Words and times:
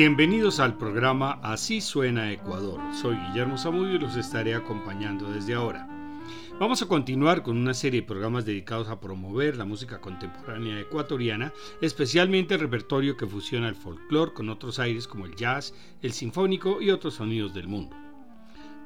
Bienvenidos 0.00 0.60
al 0.60 0.78
programa 0.78 1.40
Así 1.42 1.82
suena 1.82 2.32
Ecuador. 2.32 2.80
Soy 2.94 3.16
Guillermo 3.16 3.58
Zamudio 3.58 3.96
y 3.96 3.98
los 3.98 4.16
estaré 4.16 4.54
acompañando 4.54 5.30
desde 5.30 5.52
ahora. 5.52 5.86
Vamos 6.58 6.80
a 6.80 6.86
continuar 6.86 7.42
con 7.42 7.58
una 7.58 7.74
serie 7.74 8.00
de 8.00 8.06
programas 8.06 8.46
dedicados 8.46 8.88
a 8.88 8.98
promover 8.98 9.58
la 9.58 9.66
música 9.66 10.00
contemporánea 10.00 10.80
ecuatoriana, 10.80 11.52
especialmente 11.82 12.54
el 12.54 12.60
repertorio 12.60 13.18
que 13.18 13.26
fusiona 13.26 13.68
el 13.68 13.74
folclore 13.74 14.32
con 14.32 14.48
otros 14.48 14.78
aires 14.78 15.06
como 15.06 15.26
el 15.26 15.36
jazz, 15.36 15.74
el 16.00 16.12
sinfónico 16.12 16.80
y 16.80 16.88
otros 16.92 17.16
sonidos 17.16 17.52
del 17.52 17.68
mundo. 17.68 17.94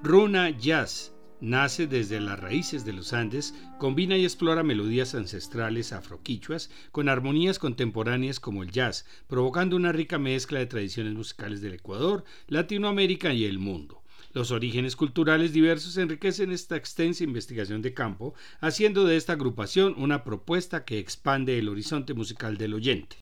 Runa 0.03 0.51
Jazz 0.51 1.14
Nace 1.41 1.87
desde 1.87 2.21
las 2.21 2.39
raíces 2.39 2.85
de 2.85 2.93
los 2.93 3.13
Andes, 3.13 3.55
combina 3.79 4.17
y 4.17 4.25
explora 4.25 4.63
melodías 4.63 5.15
ancestrales 5.15 5.93
afroquichuas 5.93 6.71
con 6.93 7.09
armonías 7.09 7.59
contemporáneas 7.59 8.41
como 8.41 8.63
el 8.63 8.71
jazz, 8.71 9.05
provocando 9.27 9.77
una 9.77 9.93
rica 9.93 10.19
mezcla 10.19 10.61
de 10.61 10.67
tradiciones 10.67 11.15
musicales 11.15 11.61
del 11.61 11.75
Ecuador, 11.75 12.25
Latinoamérica 12.47 13.33
y 13.33 13.45
el 13.45 13.59
mundo. 13.59 14.03
Los 14.33 14.51
orígenes 14.51 14.97
culturales 14.97 15.53
diversos 15.53 15.97
enriquecen 15.97 16.51
esta 16.51 16.77
extensa 16.77 17.23
investigación 17.23 17.83
de 17.83 17.95
campo, 17.95 18.35
haciendo 18.61 19.05
de 19.05 19.17
esta 19.17 19.35
agrupación 19.35 19.95
una 19.97 20.25
propuesta 20.25 20.85
que 20.85 20.99
expande 20.99 21.59
el 21.59 21.69
horizonte 21.69 22.15
musical 22.15 22.57
del 22.57 22.75
oyente. 22.75 23.17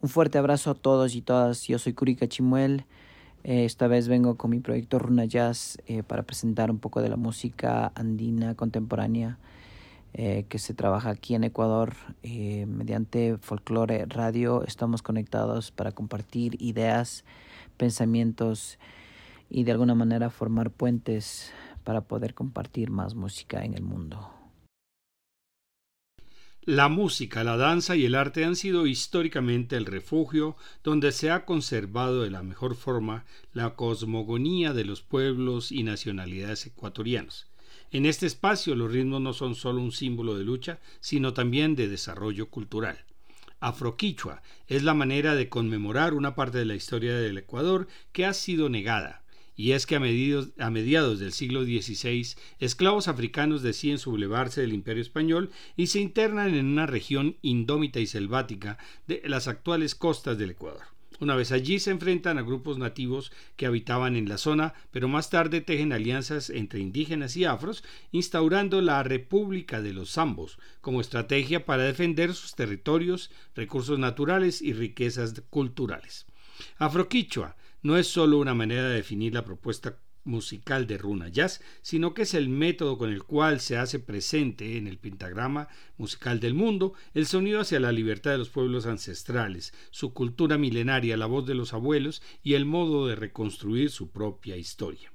Un 0.00 0.08
fuerte 0.08 0.38
abrazo 0.38 0.70
a 0.70 0.74
todos 0.74 1.14
y 1.14 1.22
todas. 1.22 1.68
Yo 1.68 1.78
soy 1.78 1.92
Curika 1.92 2.28
Chimuel. 2.28 2.84
Eh, 3.44 3.64
esta 3.64 3.88
vez 3.88 4.06
vengo 4.06 4.36
con 4.36 4.50
mi 4.50 4.60
proyecto 4.60 5.00
Runa 5.00 5.24
Jazz 5.24 5.78
eh, 5.86 6.04
para 6.04 6.22
presentar 6.22 6.70
un 6.70 6.78
poco 6.78 7.02
de 7.02 7.08
la 7.08 7.16
música 7.16 7.90
andina 7.96 8.54
contemporánea 8.54 9.38
eh, 10.14 10.44
que 10.48 10.60
se 10.60 10.74
trabaja 10.74 11.10
aquí 11.10 11.34
en 11.34 11.42
Ecuador 11.42 11.94
mediante 12.22 13.38
folklore 13.38 14.06
radio. 14.06 14.62
Estamos 14.64 15.02
conectados 15.02 15.72
para 15.72 15.90
compartir 15.90 16.60
ideas, 16.62 17.24
pensamientos 17.78 18.78
y 19.50 19.64
de 19.64 19.72
alguna 19.72 19.94
manera 19.94 20.30
formar 20.30 20.70
puentes 20.70 21.50
para 21.82 22.02
poder 22.02 22.34
compartir 22.34 22.90
más 22.90 23.14
música 23.16 23.64
en 23.64 23.74
el 23.74 23.82
mundo. 23.82 24.41
La 26.64 26.88
música, 26.88 27.42
la 27.42 27.56
danza 27.56 27.96
y 27.96 28.04
el 28.04 28.14
arte 28.14 28.44
han 28.44 28.54
sido 28.54 28.86
históricamente 28.86 29.74
el 29.74 29.84
refugio 29.84 30.56
donde 30.84 31.10
se 31.10 31.28
ha 31.32 31.44
conservado 31.44 32.22
de 32.22 32.30
la 32.30 32.44
mejor 32.44 32.76
forma 32.76 33.24
la 33.52 33.74
cosmogonía 33.74 34.72
de 34.72 34.84
los 34.84 35.02
pueblos 35.02 35.72
y 35.72 35.82
nacionalidades 35.82 36.64
ecuatorianos. 36.66 37.48
En 37.90 38.06
este 38.06 38.26
espacio 38.26 38.76
los 38.76 38.92
ritmos 38.92 39.20
no 39.20 39.32
son 39.32 39.56
solo 39.56 39.82
un 39.82 39.90
símbolo 39.90 40.36
de 40.36 40.44
lucha, 40.44 40.78
sino 41.00 41.34
también 41.34 41.74
de 41.74 41.88
desarrollo 41.88 42.48
cultural. 42.48 43.04
Afroquichua 43.58 44.40
es 44.68 44.84
la 44.84 44.94
manera 44.94 45.34
de 45.34 45.48
conmemorar 45.48 46.14
una 46.14 46.36
parte 46.36 46.58
de 46.58 46.64
la 46.64 46.76
historia 46.76 47.16
del 47.16 47.38
Ecuador 47.38 47.88
que 48.12 48.24
ha 48.24 48.34
sido 48.34 48.68
negada, 48.68 49.21
y 49.62 49.74
es 49.74 49.86
que 49.86 49.94
a, 49.94 50.00
mediados 50.00 51.20
del 51.20 51.32
siglo 51.32 51.62
XVI, 51.62 52.34
esclavos 52.58 53.06
africanos 53.06 53.62
deciden 53.62 53.98
sublevarse 53.98 54.60
del 54.60 54.72
imperio 54.72 55.00
español 55.00 55.52
y 55.76 55.86
se 55.86 56.00
internan 56.00 56.56
en 56.56 56.66
una 56.66 56.86
región 56.86 57.36
indómita 57.42 58.00
y 58.00 58.08
selvática 58.08 58.76
de 59.06 59.22
las 59.24 59.46
actuales 59.46 59.94
costas 59.94 60.36
del 60.36 60.50
Ecuador. 60.50 60.82
Una 61.20 61.36
vez 61.36 61.52
allí 61.52 61.78
se 61.78 61.92
enfrentan 61.92 62.38
a 62.38 62.42
grupos 62.42 62.78
nativos 62.78 63.30
que 63.54 63.66
habitaban 63.66 64.16
en 64.16 64.28
la 64.28 64.36
zona, 64.36 64.74
pero 64.90 65.06
más 65.06 65.30
tarde 65.30 65.60
tejen 65.60 65.92
alianzas 65.92 66.50
entre 66.50 66.80
indígenas 66.80 67.36
y 67.36 67.44
afros, 67.44 67.84
instaurando 68.10 68.80
la 68.80 69.04
República 69.04 69.80
de 69.80 69.92
los 69.92 70.10
Zambos 70.14 70.58
como 70.80 71.00
estrategia 71.00 71.64
para 71.66 71.84
defender 71.84 72.34
sus 72.34 72.56
territorios, 72.56 73.30
recursos 73.54 73.96
naturales 74.00 74.60
y 74.60 74.72
riquezas 74.72 75.40
culturales. 75.50 76.26
Afroquichua 76.78 77.54
no 77.82 77.96
es 77.96 78.06
solo 78.06 78.38
una 78.38 78.54
manera 78.54 78.88
de 78.88 78.96
definir 78.96 79.34
la 79.34 79.44
propuesta 79.44 79.98
musical 80.24 80.86
de 80.86 80.98
Runa 80.98 81.28
Jazz, 81.28 81.60
sino 81.82 82.14
que 82.14 82.22
es 82.22 82.34
el 82.34 82.48
método 82.48 82.96
con 82.96 83.12
el 83.12 83.24
cual 83.24 83.60
se 83.60 83.76
hace 83.76 83.98
presente 83.98 84.76
en 84.76 84.86
el 84.86 84.98
pentagrama 84.98 85.68
musical 85.96 86.40
del 86.40 86.54
mundo 86.54 86.94
el 87.14 87.26
sonido 87.26 87.60
hacia 87.60 87.80
la 87.80 87.92
libertad 87.92 88.32
de 88.32 88.38
los 88.38 88.50
pueblos 88.50 88.86
ancestrales, 88.86 89.74
su 89.90 90.12
cultura 90.12 90.58
milenaria, 90.58 91.16
la 91.16 91.26
voz 91.26 91.46
de 91.46 91.54
los 91.54 91.72
abuelos 91.72 92.22
y 92.42 92.54
el 92.54 92.64
modo 92.64 93.06
de 93.06 93.16
reconstruir 93.16 93.90
su 93.90 94.10
propia 94.10 94.56
historia. 94.56 95.12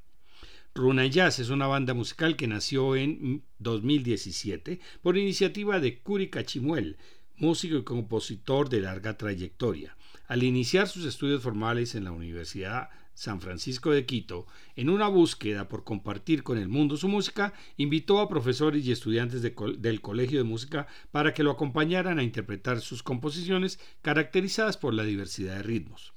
Runa 0.75 1.07
Jazz 1.07 1.39
es 1.39 1.49
una 1.49 1.65
banda 1.65 1.95
musical 1.95 2.35
que 2.35 2.47
nació 2.47 2.95
en 2.95 3.43
2017 3.57 4.79
por 5.01 5.17
iniciativa 5.17 5.79
de 5.79 5.99
Curi 5.99 6.29
Cachimuel, 6.29 6.97
músico 7.37 7.77
y 7.77 7.83
compositor 7.83 8.69
de 8.69 8.81
larga 8.81 9.17
trayectoria. 9.17 9.96
Al 10.27 10.43
iniciar 10.43 10.89
sus 10.89 11.05
estudios 11.05 11.41
formales 11.41 11.95
en 11.95 12.03
la 12.03 12.11
Universidad 12.11 12.89
San 13.13 13.41
Francisco 13.41 13.91
de 13.91 14.05
Quito, 14.05 14.45
en 14.75 14.89
una 14.89 15.07
búsqueda 15.07 15.67
por 15.69 15.83
compartir 15.83 16.43
con 16.43 16.57
el 16.57 16.67
mundo 16.67 16.97
su 16.97 17.07
música, 17.07 17.53
invitó 17.77 18.19
a 18.19 18.27
profesores 18.27 18.85
y 18.85 18.91
estudiantes 18.91 19.41
del 19.41 20.01
Colegio 20.01 20.37
de 20.37 20.43
Música 20.43 20.85
para 21.11 21.33
que 21.33 21.43
lo 21.43 21.51
acompañaran 21.51 22.19
a 22.19 22.23
interpretar 22.23 22.81
sus 22.81 23.03
composiciones 23.03 23.79
caracterizadas 24.01 24.77
por 24.77 24.93
la 24.93 25.03
diversidad 25.03 25.55
de 25.55 25.63
ritmos. 25.63 26.13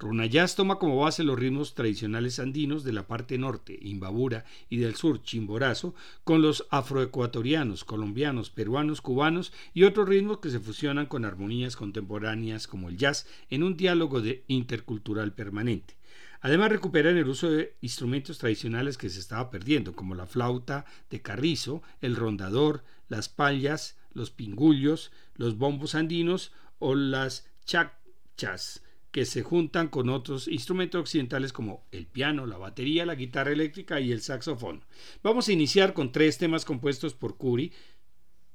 Runayás 0.00 0.54
toma 0.54 0.78
como 0.78 1.00
base 1.00 1.24
los 1.24 1.36
ritmos 1.36 1.74
tradicionales 1.74 2.38
andinos 2.38 2.84
de 2.84 2.92
la 2.92 3.08
parte 3.08 3.36
norte, 3.36 3.76
Imbabura, 3.82 4.44
y 4.70 4.76
del 4.76 4.94
sur, 4.94 5.22
Chimborazo, 5.22 5.92
con 6.22 6.40
los 6.40 6.66
afroecuatorianos, 6.70 7.82
colombianos, 7.82 8.50
peruanos, 8.50 9.00
cubanos 9.00 9.52
y 9.74 9.82
otros 9.82 10.08
ritmos 10.08 10.38
que 10.38 10.50
se 10.50 10.60
fusionan 10.60 11.06
con 11.06 11.24
armonías 11.24 11.74
contemporáneas 11.74 12.68
como 12.68 12.88
el 12.88 12.96
jazz 12.96 13.26
en 13.50 13.64
un 13.64 13.76
diálogo 13.76 14.20
de 14.20 14.44
intercultural 14.46 15.32
permanente. 15.32 15.96
Además 16.42 16.70
recuperan 16.70 17.16
el 17.16 17.26
uso 17.26 17.50
de 17.50 17.74
instrumentos 17.80 18.38
tradicionales 18.38 18.96
que 18.98 19.10
se 19.10 19.18
estaba 19.18 19.50
perdiendo, 19.50 19.94
como 19.94 20.14
la 20.14 20.26
flauta 20.26 20.84
de 21.10 21.22
carrizo, 21.22 21.82
el 22.00 22.14
rondador, 22.14 22.84
las 23.08 23.28
pallas, 23.28 23.96
los 24.12 24.30
pingullos, 24.30 25.10
los 25.34 25.58
bombos 25.58 25.96
andinos 25.96 26.52
o 26.78 26.94
las 26.94 27.48
chachas 27.64 28.82
que 29.10 29.24
se 29.24 29.42
juntan 29.42 29.88
con 29.88 30.08
otros 30.08 30.48
instrumentos 30.48 31.00
occidentales 31.00 31.52
como 31.52 31.86
el 31.92 32.06
piano, 32.06 32.46
la 32.46 32.58
batería, 32.58 33.06
la 33.06 33.14
guitarra 33.14 33.52
eléctrica 33.52 34.00
y 34.00 34.12
el 34.12 34.20
saxofón. 34.20 34.84
Vamos 35.22 35.48
a 35.48 35.52
iniciar 35.52 35.94
con 35.94 36.12
tres 36.12 36.38
temas 36.38 36.64
compuestos 36.64 37.14
por 37.14 37.36
Kuri, 37.36 37.72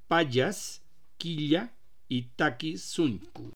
Payas, 0.08 0.84
Quilla 1.18 1.74
y 2.08 2.24
Taki 2.36 2.78
Sunku. 2.78 3.53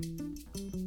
Música 0.00 0.77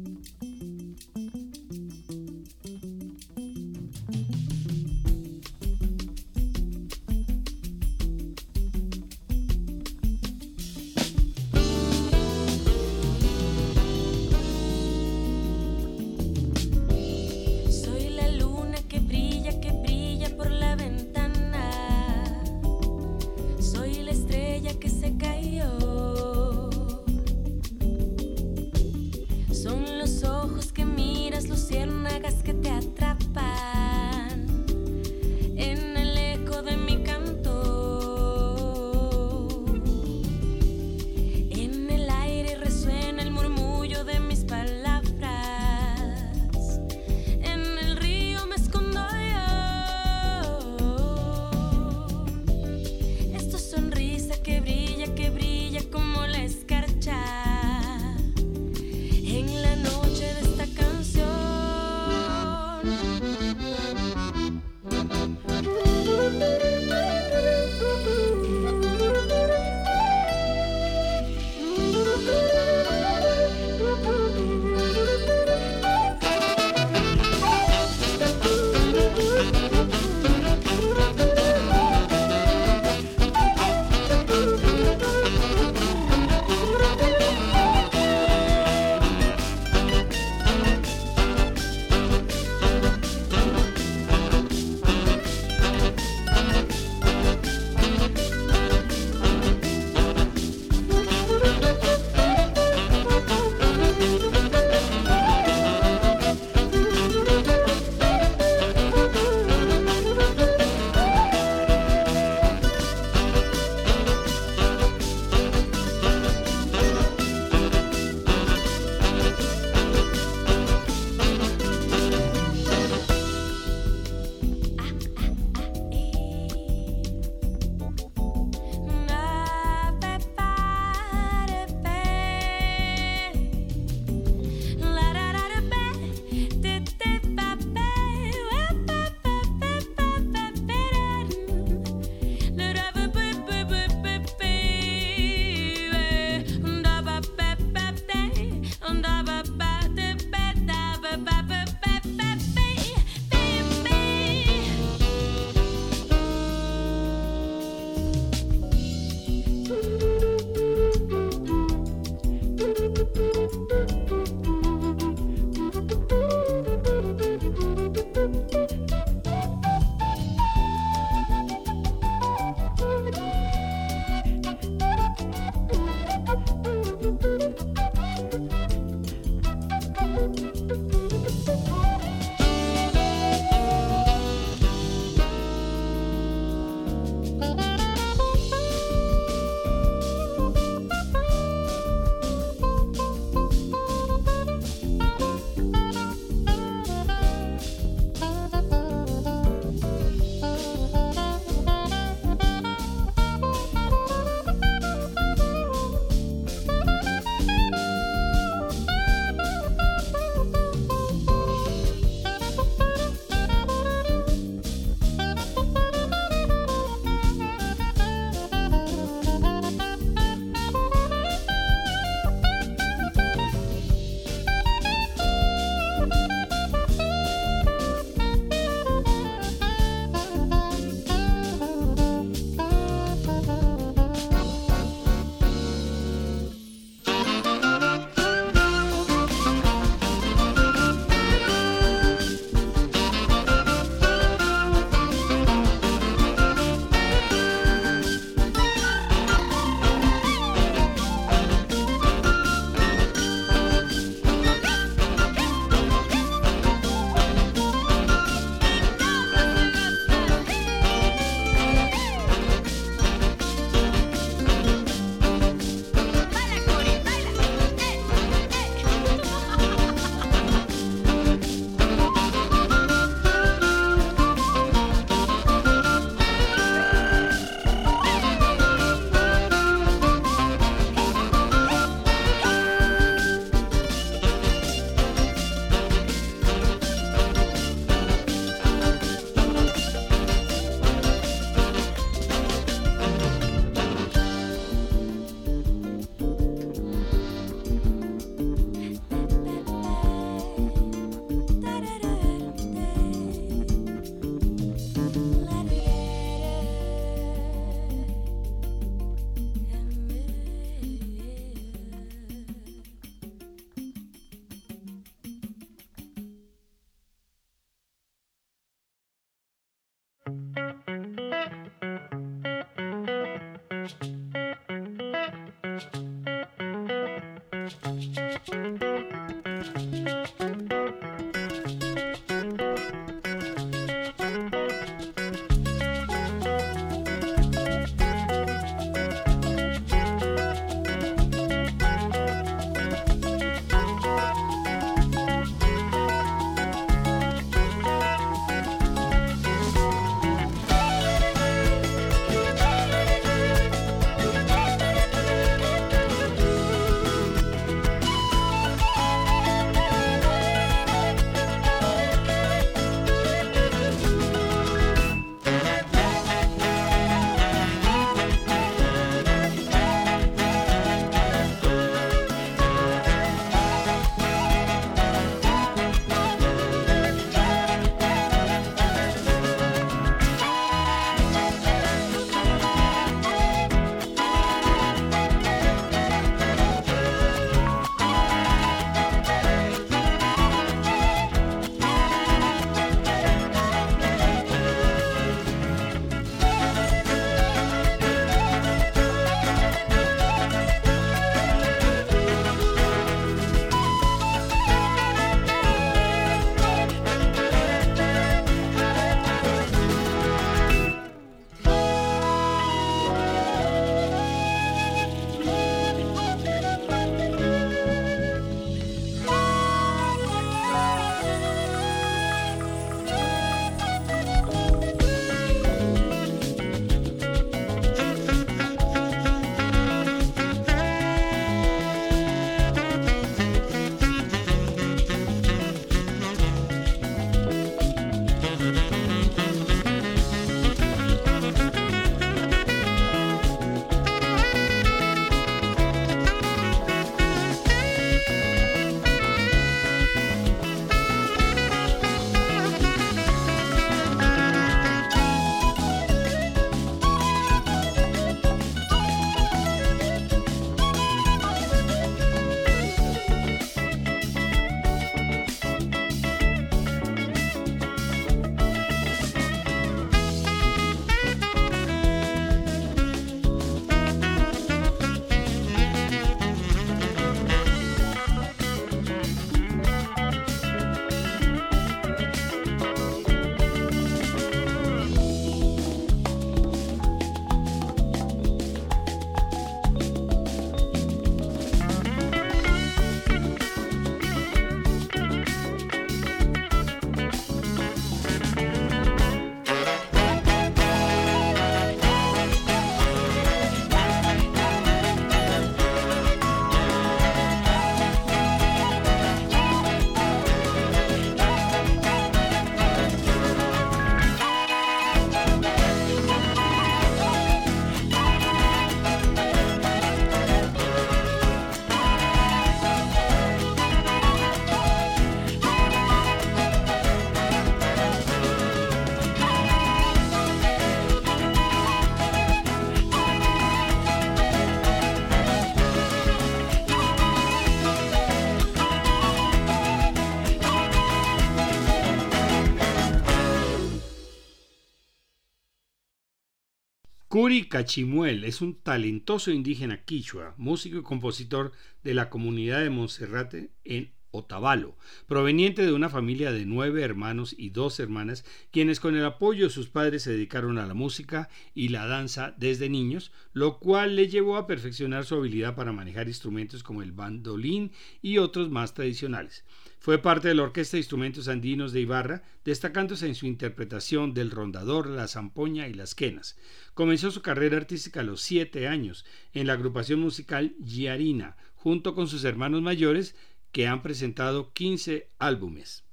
Curi 547.32 547.66
Cachimuel 547.66 548.44
es 548.44 548.60
un 548.60 548.74
talentoso 548.74 549.50
indígena 549.52 550.04
quichua, 550.04 550.54
músico 550.58 550.98
y 550.98 551.02
compositor 551.02 551.72
de 552.04 552.12
la 552.12 552.28
comunidad 552.28 552.82
de 552.82 552.90
Monserrate 552.90 553.70
en 553.84 554.12
Otavalo, 554.32 554.96
proveniente 555.26 555.84
de 555.84 555.92
una 555.92 556.08
familia 556.08 556.52
de 556.52 556.64
nueve 556.64 557.02
hermanos 557.02 557.54
y 557.56 557.68
dos 557.68 558.00
hermanas, 558.00 558.44
quienes 558.70 558.98
con 558.98 559.14
el 559.14 559.24
apoyo 559.24 559.66
de 559.66 559.70
sus 559.70 559.88
padres 559.88 560.22
se 560.22 560.32
dedicaron 560.32 560.78
a 560.78 560.86
la 560.86 560.94
música 560.94 561.50
y 561.74 561.88
la 561.88 562.06
danza 562.06 562.54
desde 562.56 562.88
niños, 562.88 563.30
lo 563.52 563.78
cual 563.78 564.16
le 564.16 564.28
llevó 564.28 564.56
a 564.56 564.66
perfeccionar 564.66 565.26
su 565.26 565.34
habilidad 565.34 565.74
para 565.74 565.92
manejar 565.92 566.28
instrumentos 566.28 566.82
como 566.82 567.02
el 567.02 567.12
bandolín 567.12 567.92
y 568.22 568.38
otros 568.38 568.70
más 568.70 568.94
tradicionales. 568.94 569.64
Fue 569.98 570.18
parte 570.18 570.48
de 570.48 570.54
la 570.54 570.64
Orquesta 570.64 570.96
de 570.96 571.02
Instrumentos 571.02 571.46
Andinos 571.46 571.92
de 571.92 572.00
Ibarra, 572.00 572.42
destacándose 572.64 573.28
en 573.28 573.36
su 573.36 573.46
interpretación 573.46 574.34
del 574.34 574.50
rondador, 574.50 575.06
la 575.06 575.28
zampoña 575.28 575.86
y 575.86 575.94
las 575.94 576.16
quenas. 576.16 576.58
Comenzó 576.94 577.30
su 577.30 577.40
carrera 577.40 577.76
artística 577.76 578.18
a 578.18 578.24
los 578.24 578.40
siete 578.40 578.88
años 578.88 579.24
en 579.52 579.68
la 579.68 579.74
agrupación 579.74 580.18
musical 580.18 580.74
Giarina, 580.84 581.56
junto 581.76 582.14
con 582.14 582.26
sus 582.26 582.44
hermanos 582.44 582.82
mayores, 582.82 583.36
que 583.72 583.86
han 583.86 584.02
presentado 584.02 584.72
15 584.72 585.30
álbumes. 585.38 586.04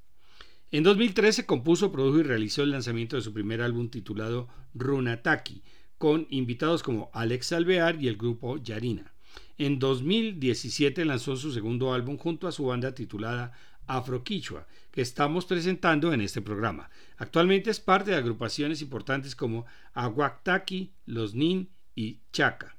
En 0.71 0.83
2013 0.83 1.45
compuso, 1.45 1.91
produjo 1.91 2.19
y 2.19 2.23
realizó 2.23 2.63
el 2.63 2.71
lanzamiento 2.71 3.15
de 3.15 3.21
su 3.21 3.33
primer 3.33 3.61
álbum 3.61 3.89
titulado 3.89 4.47
Runataki, 4.73 5.63
con 5.97 6.27
invitados 6.29 6.83
como 6.83 7.09
Alex 7.13 7.51
Alvear 7.53 8.01
y 8.01 8.07
el 8.07 8.17
grupo 8.17 8.57
Yarina. 8.57 9.13
En 9.57 9.79
2017 9.79 11.03
lanzó 11.05 11.35
su 11.35 11.51
segundo 11.51 11.93
álbum 11.93 12.17
junto 12.17 12.47
a 12.47 12.51
su 12.51 12.65
banda 12.65 12.95
titulada 12.95 13.51
Afroquichua, 13.87 14.67
que 14.91 15.01
estamos 15.01 15.45
presentando 15.45 16.13
en 16.13 16.21
este 16.21 16.41
programa. 16.41 16.89
Actualmente 17.17 17.69
es 17.71 17.79
parte 17.79 18.11
de 18.11 18.17
agrupaciones 18.17 18.81
importantes 18.81 19.35
como 19.35 19.65
Aguactaki, 19.93 20.93
Los 21.05 21.33
Nin 21.33 21.69
y 21.95 22.19
Chaca. 22.31 22.77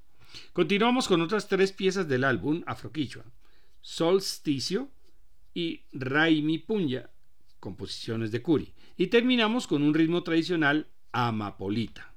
Continuamos 0.53 1.09
con 1.09 1.21
otras 1.21 1.49
tres 1.49 1.73
piezas 1.73 2.09
del 2.09 2.25
álbum 2.25 2.63
Afroquichua. 2.67 3.25
Solsticio 3.81 4.91
y 5.55 5.83
Raimi 5.93 6.59
Punya, 6.59 7.11
composiciones 7.59 8.33
de 8.33 8.43
Curi. 8.43 8.73
Y 8.97 9.09
terminamos 9.09 9.67
con 9.67 9.83
un 9.83 9.95
ritmo 9.95 10.23
tradicional 10.23 10.89
amapolita. 11.13 12.15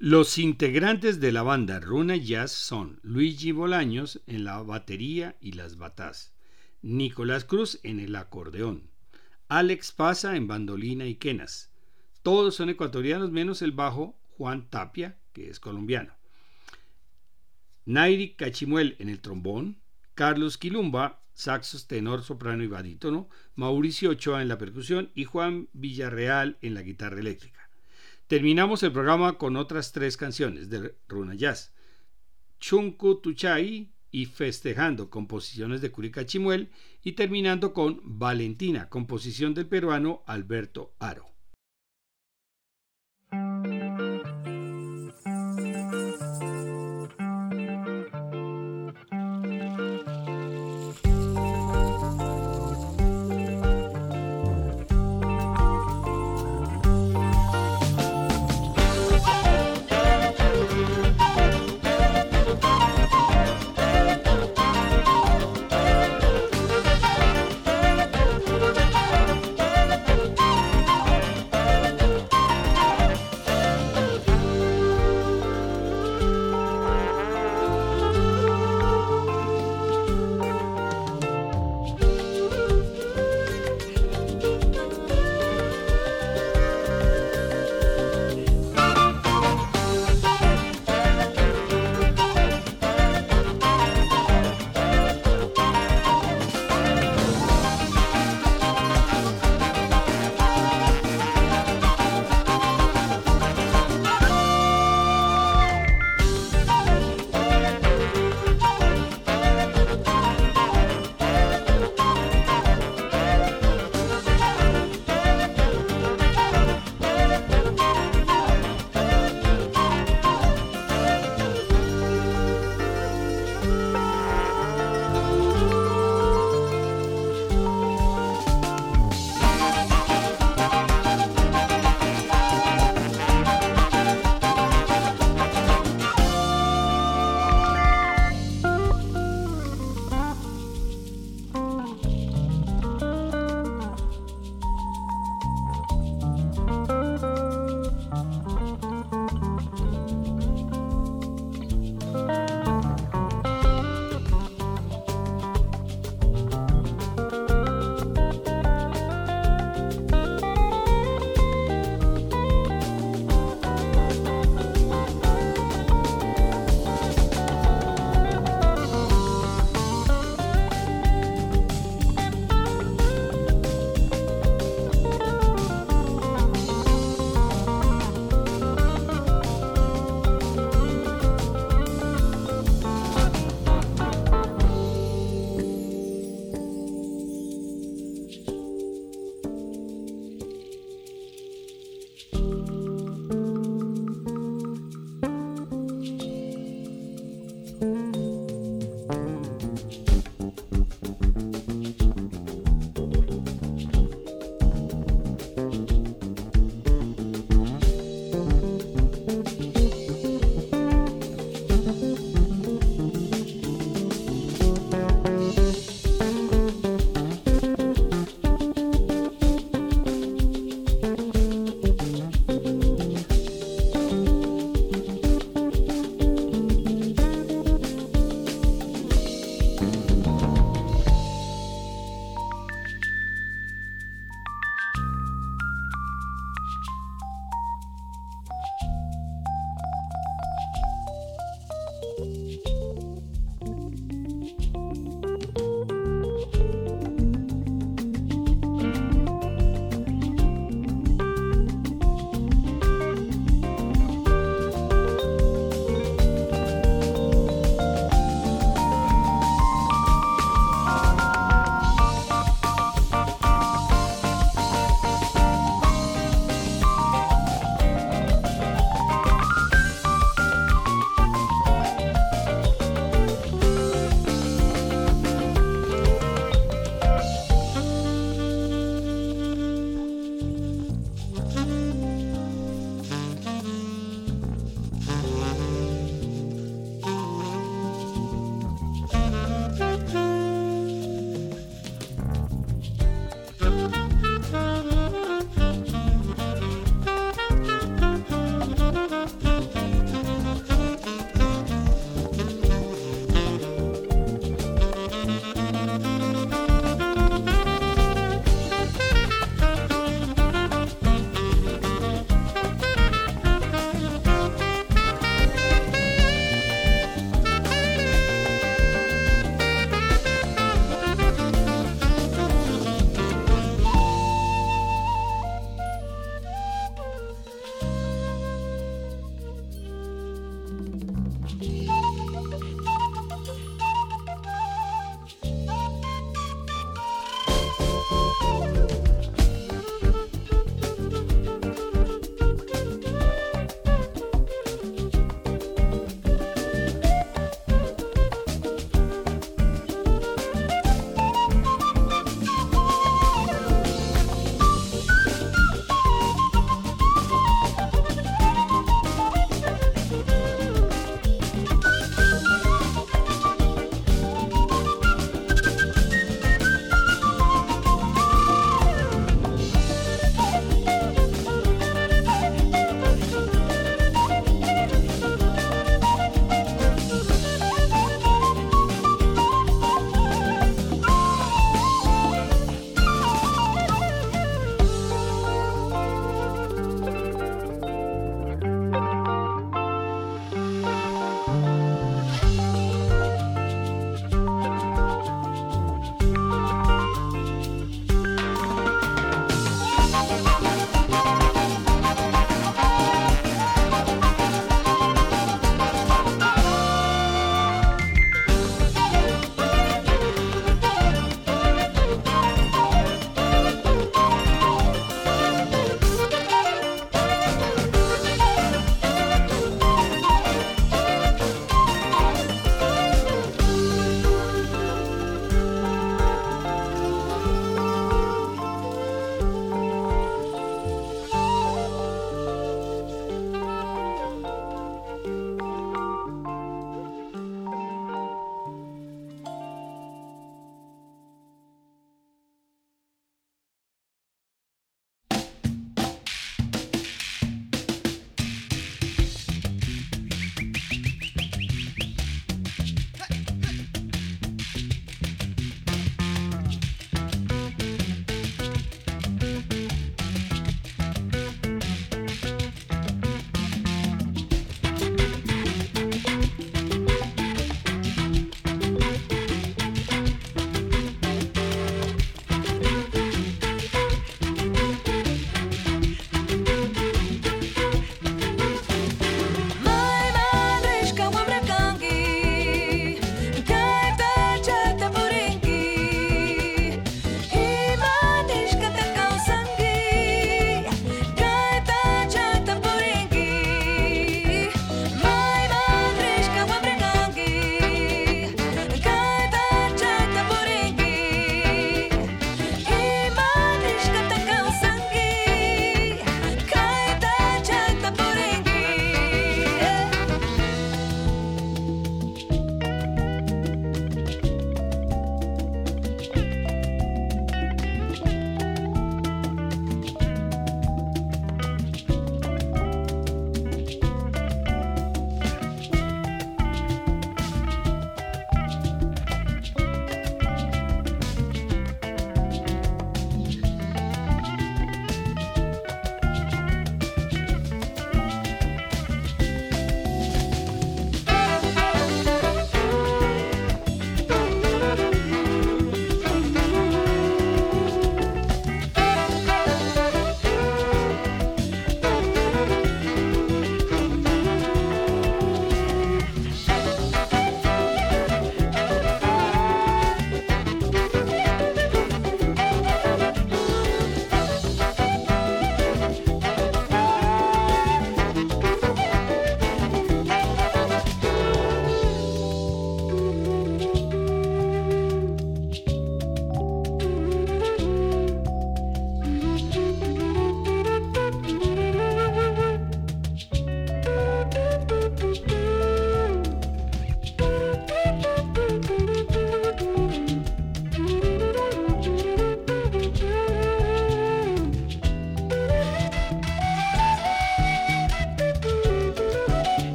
Los 0.00 0.38
integrantes 0.38 1.18
de 1.18 1.32
la 1.32 1.42
banda 1.42 1.80
Runa 1.80 2.14
Jazz 2.14 2.52
son 2.52 3.00
Luigi 3.02 3.50
Bolaños 3.50 4.20
en 4.28 4.44
la 4.44 4.62
batería 4.62 5.34
y 5.40 5.54
las 5.54 5.76
batas, 5.76 6.32
Nicolás 6.82 7.44
Cruz 7.44 7.80
en 7.82 7.98
el 7.98 8.14
acordeón, 8.14 8.92
Alex 9.48 9.90
Pasa 9.90 10.36
en 10.36 10.46
bandolina 10.46 11.06
y 11.06 11.16
quenas. 11.16 11.72
Todos 12.22 12.54
son 12.54 12.68
ecuatorianos 12.68 13.32
menos 13.32 13.60
el 13.60 13.72
bajo 13.72 14.16
Juan 14.36 14.70
Tapia, 14.70 15.18
que 15.32 15.50
es 15.50 15.58
colombiano. 15.58 16.12
Nairi 17.84 18.34
Cachimuel 18.34 18.94
en 19.00 19.08
el 19.08 19.18
trombón, 19.18 19.80
Carlos 20.14 20.58
Quilumba, 20.58 21.24
saxos, 21.34 21.88
tenor, 21.88 22.22
soprano 22.22 22.62
y 22.62 22.68
barítono, 22.68 23.28
Mauricio 23.56 24.10
Ochoa 24.10 24.42
en 24.42 24.48
la 24.48 24.58
percusión 24.58 25.10
y 25.16 25.24
Juan 25.24 25.68
Villarreal 25.72 26.56
en 26.62 26.74
la 26.74 26.82
guitarra 26.82 27.18
eléctrica. 27.18 27.57
Terminamos 28.28 28.82
el 28.82 28.92
programa 28.92 29.38
con 29.38 29.56
otras 29.56 29.90
tres 29.92 30.18
canciones 30.18 30.68
de 30.68 30.94
Runa 31.08 31.34
Jazz. 31.34 31.72
Chunku 32.60 33.22
Tuchai 33.22 33.90
y 34.10 34.26
Festejando, 34.26 35.08
composiciones 35.08 35.80
de 35.80 35.90
Curica 35.90 36.26
Chimuel, 36.26 36.70
y 37.02 37.12
terminando 37.12 37.72
con 37.72 38.02
Valentina, 38.04 38.90
composición 38.90 39.54
del 39.54 39.66
peruano 39.66 40.24
Alberto 40.26 40.94
Aro. 40.98 41.37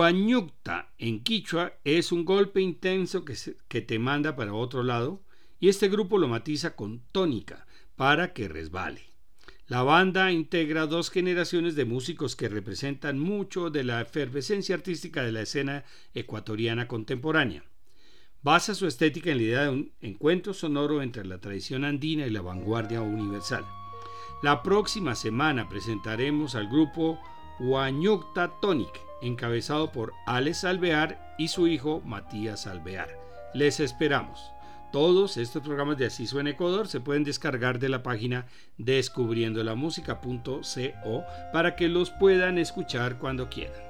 Huañucta 0.00 0.94
en 0.96 1.22
quichua 1.22 1.74
es 1.84 2.10
un 2.10 2.24
golpe 2.24 2.62
intenso 2.62 3.22
que 3.22 3.80
te 3.82 3.98
manda 3.98 4.34
para 4.34 4.54
otro 4.54 4.82
lado 4.82 5.20
y 5.58 5.68
este 5.68 5.90
grupo 5.90 6.16
lo 6.16 6.26
matiza 6.26 6.74
con 6.74 7.02
tónica 7.12 7.66
para 7.96 8.32
que 8.32 8.48
resbale. 8.48 9.12
La 9.66 9.82
banda 9.82 10.32
integra 10.32 10.86
dos 10.86 11.10
generaciones 11.10 11.74
de 11.74 11.84
músicos 11.84 12.34
que 12.34 12.48
representan 12.48 13.18
mucho 13.18 13.68
de 13.68 13.84
la 13.84 14.00
efervescencia 14.00 14.74
artística 14.74 15.22
de 15.22 15.32
la 15.32 15.42
escena 15.42 15.84
ecuatoriana 16.14 16.88
contemporánea. 16.88 17.62
Basa 18.40 18.74
su 18.74 18.86
estética 18.86 19.32
en 19.32 19.36
la 19.36 19.42
idea 19.42 19.62
de 19.64 19.68
un 19.68 19.92
encuentro 20.00 20.54
sonoro 20.54 21.02
entre 21.02 21.26
la 21.26 21.42
tradición 21.42 21.84
andina 21.84 22.26
y 22.26 22.30
la 22.30 22.40
vanguardia 22.40 23.02
universal. 23.02 23.66
La 24.42 24.62
próxima 24.62 25.14
semana 25.14 25.68
presentaremos 25.68 26.54
al 26.54 26.68
grupo 26.68 27.20
Huañucta 27.60 28.50
Tonic, 28.62 29.02
encabezado 29.20 29.92
por 29.92 30.14
Alex 30.24 30.64
Alvear 30.64 31.34
y 31.36 31.48
su 31.48 31.66
hijo 31.66 32.00
Matías 32.06 32.66
Alvear. 32.66 33.10
Les 33.52 33.80
esperamos. 33.80 34.50
Todos 34.92 35.36
estos 35.36 35.62
programas 35.62 35.98
de 35.98 36.06
Así 36.06 36.26
en 36.38 36.46
Ecuador 36.46 36.88
se 36.88 37.00
pueden 37.00 37.22
descargar 37.22 37.78
de 37.78 37.90
la 37.90 38.02
página 38.02 38.46
descubriendolamusica.co 38.78 41.24
para 41.52 41.76
que 41.76 41.88
los 41.88 42.10
puedan 42.12 42.56
escuchar 42.56 43.18
cuando 43.18 43.50
quieran. 43.50 43.89